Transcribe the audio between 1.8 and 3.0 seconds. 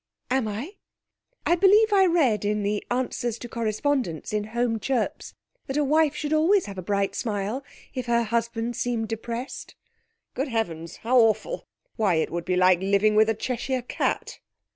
I read in the